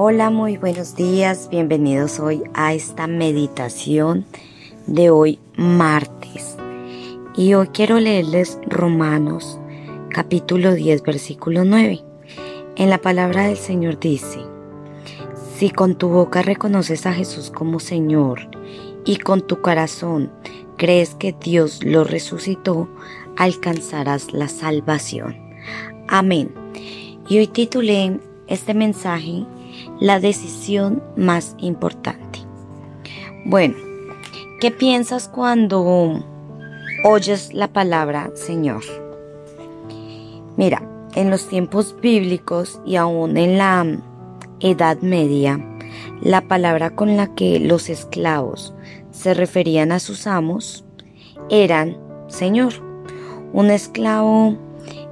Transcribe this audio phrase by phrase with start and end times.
[0.00, 4.26] Hola, muy buenos días, bienvenidos hoy a esta meditación
[4.86, 6.56] de hoy martes.
[7.34, 9.58] Y hoy quiero leerles Romanos
[10.10, 12.00] capítulo 10 versículo 9.
[12.76, 14.38] En la palabra del Señor dice,
[15.56, 18.48] si con tu boca reconoces a Jesús como Señor
[19.04, 20.30] y con tu corazón
[20.76, 22.88] crees que Dios lo resucitó,
[23.36, 25.36] alcanzarás la salvación.
[26.06, 26.52] Amén.
[27.28, 29.44] Y hoy titulé este mensaje
[30.00, 32.40] La decisión más importante.
[33.44, 33.74] Bueno,
[34.60, 36.22] ¿qué piensas cuando
[37.04, 38.82] oyes la palabra Señor?
[40.56, 40.82] Mira,
[41.14, 43.86] en los tiempos bíblicos y aún en la
[44.60, 45.64] Edad Media,
[46.20, 48.74] la palabra con la que los esclavos
[49.10, 50.84] se referían a sus amos
[51.50, 51.96] eran
[52.28, 52.74] Señor.
[53.52, 54.56] Un esclavo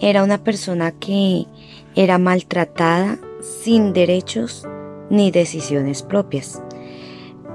[0.00, 1.46] era una persona que
[1.94, 4.66] era maltratada sin derechos
[5.10, 6.62] ni decisiones propias.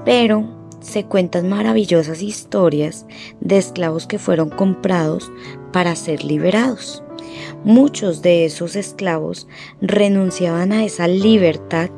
[0.04, 3.06] Pero se cuentan maravillosas historias
[3.40, 5.32] de esclavos que fueron comprados
[5.72, 7.02] para ser liberados.
[7.64, 9.48] Muchos de esos esclavos
[9.80, 11.90] renunciaban a esa libertad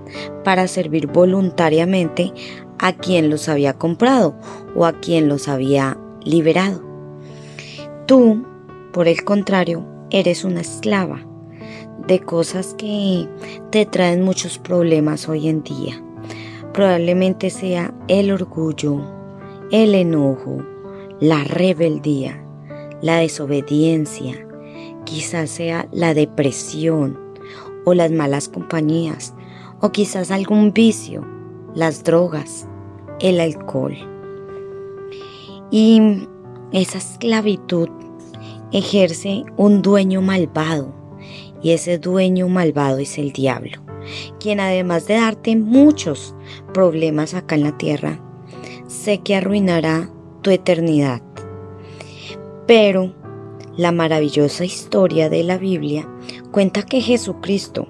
[0.42, 2.32] para servir voluntariamente
[2.78, 4.34] a quien los había comprado
[4.74, 6.82] o a quien los había liberado.
[8.06, 8.46] Tú,
[8.92, 11.27] por el contrario, eres una esclava
[12.08, 13.28] de cosas que
[13.70, 16.02] te traen muchos problemas hoy en día.
[16.72, 19.02] Probablemente sea el orgullo,
[19.70, 20.64] el enojo,
[21.20, 22.42] la rebeldía,
[23.02, 24.48] la desobediencia,
[25.04, 27.18] quizás sea la depresión
[27.84, 29.34] o las malas compañías
[29.82, 31.26] o quizás algún vicio,
[31.74, 32.66] las drogas,
[33.20, 33.94] el alcohol.
[35.70, 36.26] Y
[36.72, 37.90] esa esclavitud
[38.72, 40.97] ejerce un dueño malvado
[41.62, 43.78] y ese dueño malvado es el diablo,
[44.38, 46.34] quien además de darte muchos
[46.72, 48.20] problemas acá en la tierra,
[48.86, 50.10] sé que arruinará
[50.42, 51.22] tu eternidad.
[52.66, 53.14] Pero
[53.76, 56.08] la maravillosa historia de la Biblia
[56.50, 57.88] cuenta que Jesucristo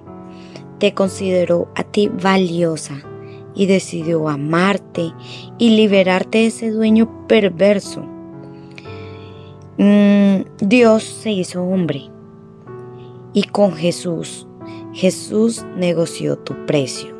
[0.79, 3.01] te consideró a ti valiosa
[3.55, 5.11] y decidió amarte
[5.57, 8.05] y liberarte de ese dueño perverso.
[9.77, 12.09] Mm, Dios se hizo hombre
[13.33, 14.47] y con Jesús,
[14.93, 17.15] Jesús negoció tu precio,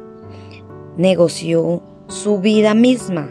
[0.97, 3.29] negoció su vida misma.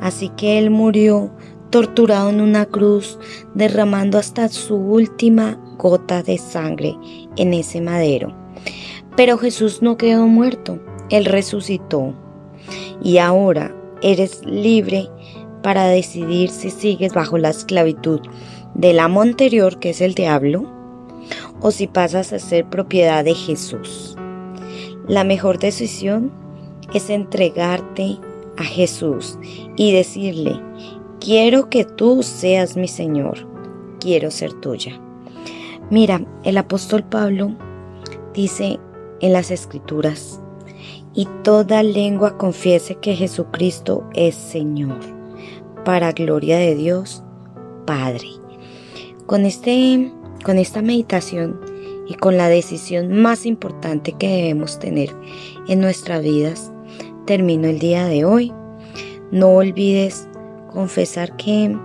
[0.00, 1.30] Así que Él murió
[1.70, 3.18] torturado en una cruz,
[3.54, 6.96] derramando hasta su última gota de sangre
[7.36, 8.34] en ese madero.
[9.16, 12.14] Pero Jesús no quedó muerto, Él resucitó.
[13.02, 15.08] Y ahora eres libre
[15.62, 18.20] para decidir si sigues bajo la esclavitud
[18.74, 20.79] del amo anterior, que es el diablo,
[21.60, 24.16] o si pasas a ser propiedad de Jesús.
[25.06, 26.30] La mejor decisión
[26.94, 28.18] es entregarte
[28.56, 29.38] a Jesús
[29.76, 30.60] y decirle,
[31.20, 33.46] quiero que tú seas mi Señor,
[33.98, 35.00] quiero ser tuya.
[35.90, 37.56] Mira, el apóstol Pablo
[38.34, 38.78] dice
[39.20, 40.40] en las escrituras,
[41.12, 45.00] y toda lengua confiese que Jesucristo es Señor,
[45.84, 47.24] para gloria de Dios
[47.86, 48.28] Padre.
[49.26, 49.72] Con este
[50.44, 51.60] con esta meditación
[52.08, 55.14] y con la decisión más importante que debemos tener
[55.68, 56.72] en nuestras vidas,
[57.26, 58.52] termino el día de hoy.
[59.30, 60.28] No olvides
[60.72, 61.76] confesar que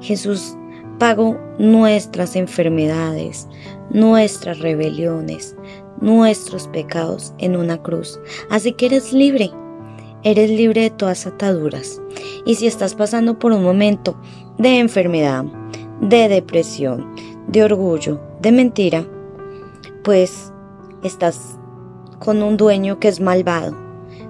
[0.00, 0.56] Jesús
[0.98, 3.48] pagó nuestras enfermedades,
[3.90, 5.56] nuestras rebeliones,
[6.00, 8.20] nuestros pecados en una cruz.
[8.50, 9.50] Así que eres libre,
[10.22, 12.00] eres libre de todas ataduras.
[12.46, 14.16] Y si estás pasando por un momento
[14.58, 15.44] de enfermedad,
[16.00, 17.13] de depresión,
[17.46, 19.04] de orgullo, de mentira,
[20.02, 20.52] pues
[21.02, 21.58] estás
[22.18, 23.76] con un dueño que es malvado,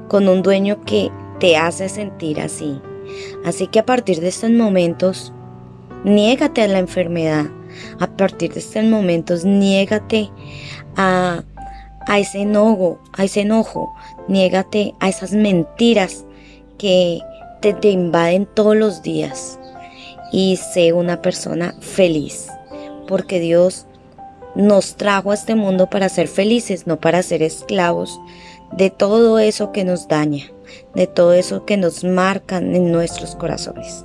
[0.09, 1.11] con un dueño que
[1.41, 2.81] te hace sentir así.
[3.45, 5.33] Así que a partir de estos momentos,
[6.05, 7.47] niégate a la enfermedad.
[7.99, 10.31] A partir de estos momentos, niégate
[10.97, 11.43] a,
[12.07, 13.93] a ese enojo, a ese enojo.
[14.29, 16.25] Niégate a esas mentiras
[16.79, 17.21] que
[17.61, 19.59] te, te invaden todos los días.
[20.33, 22.49] Y sé una persona feliz
[23.07, 23.87] porque Dios
[24.55, 28.21] nos trajo a este mundo para ser felices, no para ser esclavos
[28.73, 30.51] de todo eso que nos daña,
[30.95, 34.05] de todo eso que nos marca en nuestros corazones.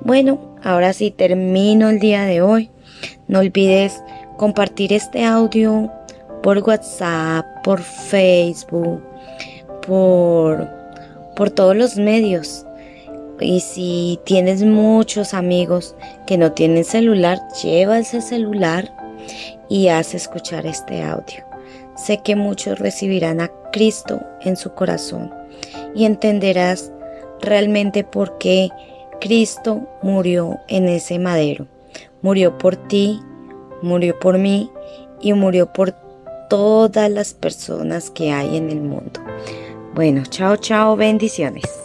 [0.00, 2.70] Bueno, ahora sí termino el día de hoy.
[3.28, 4.02] No olvides
[4.36, 5.90] compartir este audio
[6.42, 9.02] por WhatsApp, por Facebook,
[9.86, 10.68] por,
[11.36, 12.66] por todos los medios.
[13.42, 15.94] Y si tienes muchos amigos
[16.26, 18.94] que no tienen celular, lleva ese celular
[19.68, 21.44] y haz escuchar este audio.
[21.96, 25.32] sé que muchos recibirán a Cristo en su corazón
[25.94, 26.90] y entenderás
[27.40, 28.70] realmente por qué
[29.20, 31.66] Cristo murió en ese madero.
[32.22, 33.20] Murió por ti,
[33.82, 34.70] murió por mí
[35.20, 35.94] y murió por
[36.48, 39.20] todas las personas que hay en el mundo.
[39.94, 41.81] Bueno, chao, chao, bendiciones.